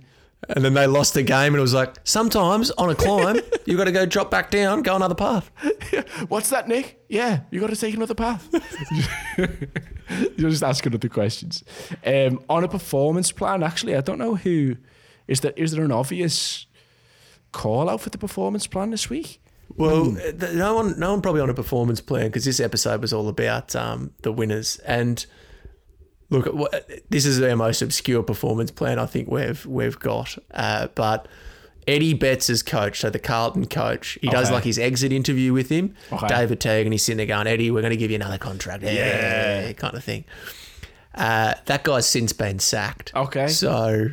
[0.49, 3.77] And then they lost the game, and it was like sometimes on a climb you've
[3.77, 5.51] got to go drop back down, go another path.
[6.27, 7.03] What's that, Nick?
[7.09, 8.47] Yeah, you've got to take another path.
[10.37, 11.63] You're just asking other questions.
[12.05, 14.77] Um, on a performance plan, actually, I don't know who
[15.27, 15.53] is there.
[15.55, 16.67] Is there an obvious
[17.51, 19.41] call out for the performance plan this week?
[19.77, 23.13] Well, th- no one, no one probably on a performance plan because this episode was
[23.13, 24.77] all about um, the winners.
[24.79, 25.25] And
[26.29, 26.47] look,
[27.09, 30.37] this is our most obscure performance plan I think we've we've got.
[30.51, 31.27] Uh, but
[31.87, 35.95] Eddie Betts coach, so the Carlton coach, he does like his exit interview with him,
[36.11, 36.27] Okay.
[36.27, 38.83] David Teague, and he's sitting there going, Eddie, we're going to give you another contract,
[38.83, 40.25] yeah, kind of thing.
[41.15, 43.13] Uh, that guy's since been sacked.
[43.15, 43.47] Okay.
[43.47, 44.09] So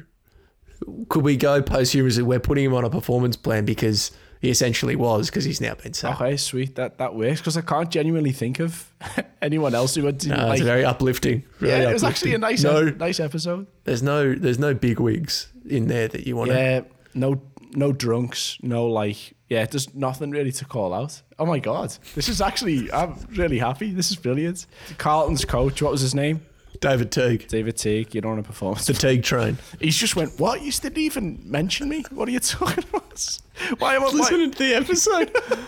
[1.08, 2.22] could we go posthumously?
[2.22, 4.12] We're putting him on a performance plan because
[4.44, 6.20] he essentially was because he's now been sacked.
[6.20, 6.74] Okay, oh, sweet.
[6.74, 8.92] That that works because I can't genuinely think of
[9.42, 10.28] anyone else who would do.
[10.28, 11.44] No, like, it's very uplifting.
[11.62, 13.66] yeah, Very it was actually a nice, No, nice episode.
[13.84, 16.56] there's no, there's no big wigs in there that you want to.
[16.56, 16.80] Yeah,
[17.14, 17.40] no,
[17.74, 21.22] no drunks, no like, yeah, there's nothing really to call out.
[21.38, 23.92] Oh my god, this is actually, I'm really happy.
[23.92, 24.66] This is brilliant.
[24.98, 26.44] Carlton's coach, what was his name?
[26.80, 28.14] David Teague, David Teague.
[28.14, 28.86] You're on a performance.
[28.86, 29.58] the Teague train.
[29.80, 30.62] He's just went, what?
[30.62, 32.04] You didn't even mention me.
[32.10, 33.38] What are you talking about?
[33.78, 34.06] Why am I?
[34.08, 35.30] Listening to the episode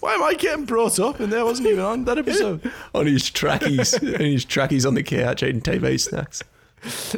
[0.00, 1.18] why am I getting brought up?
[1.20, 2.70] And there wasn't even on that episode.
[2.94, 6.42] on his trackies, on his trackies on the couch eating TV snacks.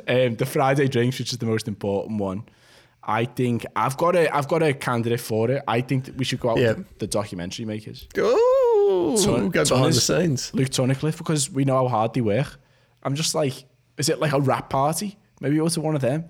[0.09, 2.45] um, the Friday drinks, which is the most important one.
[3.03, 5.62] I think I've got a I've got a candidate for it.
[5.66, 6.74] I think that we should go out Yeah.
[6.74, 8.07] with the documentary makers.
[8.16, 10.55] Oh, Ton- go behind the scenes.
[10.55, 12.59] Luke Tunnicliffe because we know how hard they work.
[13.03, 13.64] I'm just like,
[13.96, 15.18] is it like a wrap party?
[15.40, 16.24] Maybe go to one of them.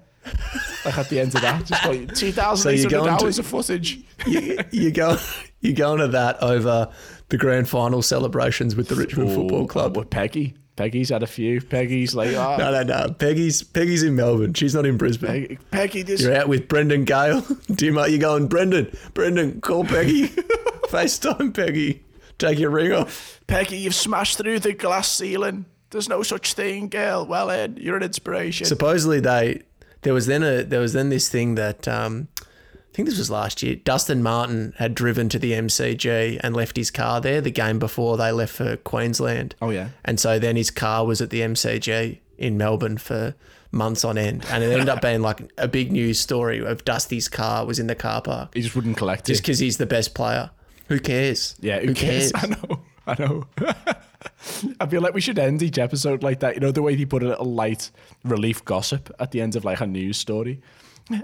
[0.85, 4.01] like at the end of that, just like 2,800 going to- hours of footage.
[4.27, 5.17] you, you go,
[5.61, 6.91] you going to that over
[7.29, 9.97] the grand final celebrations with the Richmond Football Club.
[9.97, 10.55] With Peggy.
[10.77, 11.61] Peggy's had a few.
[11.61, 12.71] Peggy's like, oh, No, ah.
[12.71, 13.13] no, no.
[13.13, 14.55] Peggy's Peggy's in Melbourne.
[14.55, 15.29] She's not in Brisbane.
[15.29, 16.23] Peggy, Peggy this.
[16.23, 17.43] You're out with Brendan Gale.
[17.43, 20.29] Dimma, you're going, Brendan, Brendan, call Peggy.
[20.89, 22.05] FaceTime Peggy.
[22.39, 23.41] Take your ring off.
[23.49, 25.67] Peggy, you've smashed through the glass ceiling.
[25.91, 27.27] There's no such thing, girl.
[27.27, 28.67] Well, Ed, you're an inspiration.
[28.67, 29.63] Supposedly they
[30.03, 33.31] there was then a there was then this thing that um I think this was
[33.31, 33.77] last year.
[33.77, 38.17] Dustin Martin had driven to the MCG and left his car there the game before
[38.17, 39.55] they left for Queensland.
[39.63, 39.91] Oh, yeah.
[40.05, 43.37] And so then his car was at the MCG in Melbourne for
[43.71, 44.45] months on end.
[44.51, 47.87] And it ended up being like a big news story of Dusty's car was in
[47.87, 48.53] the car park.
[48.55, 50.51] he just wouldn't collect it Just because he's the best player.
[50.89, 51.55] Who cares?
[51.61, 52.33] Yeah, who, cares?
[52.35, 52.81] I know.
[53.07, 53.47] I know.
[54.81, 56.55] I feel like we should end each episode like that.
[56.55, 57.91] You know, the way they put a little light
[58.25, 60.61] relief gossip at the end of like a news story.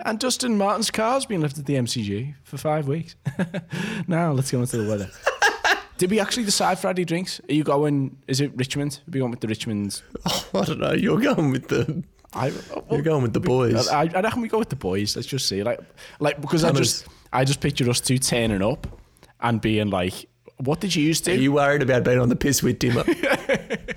[0.05, 3.17] And Dustin Martin's car's been left at the MCG for five weeks.
[4.09, 5.11] now let's go into the weather.
[5.99, 7.41] Did we actually decide Friday drinks?
[7.49, 8.17] Are you going?
[8.27, 9.01] Is it Richmond?
[9.07, 10.03] Are we going with the Richmond?
[10.27, 10.93] Oh, I don't know.
[10.93, 12.03] You're going with the
[12.35, 12.53] I,
[12.91, 13.89] You're going with the boys.
[13.89, 15.15] I, I reckon we go with the boys.
[15.15, 15.81] Let's just see, like,
[16.19, 18.87] like because I just, I just picture us two turning up
[19.41, 20.29] and being like,
[20.59, 23.05] "What did you used to?" Are you worried about being on the piss with Dimma?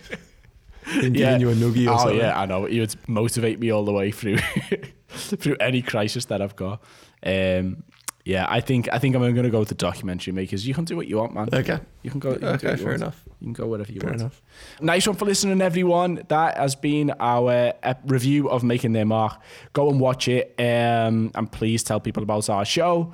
[0.85, 2.17] and giving you a noogie or oh something?
[2.17, 2.65] yeah, I know.
[2.65, 4.37] It would motivate me all the way through
[5.09, 6.81] through any crisis that I've got.
[7.23, 7.83] Um,
[8.25, 10.67] yeah, I think I think I'm going to go with the documentary makers.
[10.67, 11.49] You can do what you want, man.
[11.53, 11.79] Okay.
[12.03, 12.31] you can go.
[12.33, 13.01] You can Okay, fair want.
[13.01, 13.23] enough.
[13.39, 14.01] You can go whatever you want.
[14.03, 14.21] Fair want.
[14.21, 14.41] enough.
[14.81, 16.23] Nice one for listening, everyone.
[16.27, 17.73] That has been our
[18.05, 19.39] review of Making Their Mark.
[19.73, 23.13] Go and watch it, um, and please tell people about our show.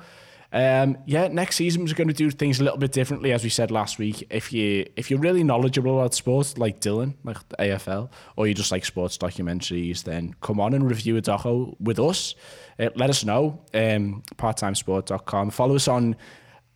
[0.54, 3.50] Um, yeah, next season we're going to do things a little bit differently, as we
[3.50, 4.24] said last week.
[4.30, 8.54] If you if you're really knowledgeable about sports, like Dylan, like the AFL, or you
[8.54, 12.36] just like sports documentaries, then come on and review a doco with us.
[12.78, 13.64] Uh, let us know.
[13.74, 15.50] Um, parttimesport.com.
[15.50, 16.14] Follow us on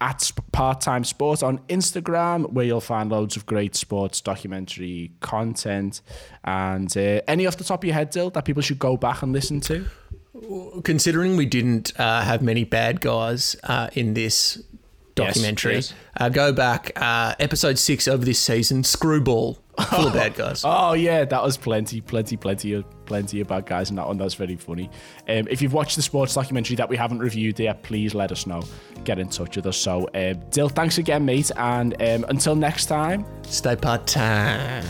[0.01, 6.03] at Part Time Sport on Instagram, where you'll find loads of great sports documentary content.
[6.43, 9.23] And uh, any off the top of your head, Dill, that people should go back
[9.23, 9.87] and listen to?
[10.85, 14.63] Considering we didn't uh, have many bad guys uh, in this
[15.15, 15.95] documentary, yes.
[16.17, 19.59] Uh, go back uh, episode six of this season, Screwball,
[19.89, 20.63] full of bad guys.
[20.65, 24.17] Oh yeah, that was plenty, plenty, plenty of plenty of bad guys in that one.
[24.17, 24.91] That's very funny.
[25.29, 28.47] Um, if you've watched the sports documentary that we haven't reviewed yet, please let us
[28.47, 28.63] know.
[29.05, 29.77] Get in touch with us.
[29.77, 33.25] So, uh, Dill, thanks again, mate, and um, until next time.
[33.43, 34.85] Stay part time.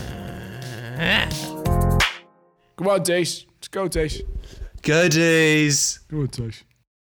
[2.77, 3.45] Come on, Dace.
[3.57, 4.21] Let's go, Dace.
[4.81, 5.99] Go D's.
[6.09, 6.63] Come on, Dace.